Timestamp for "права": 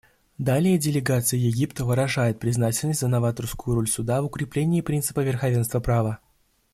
5.79-6.17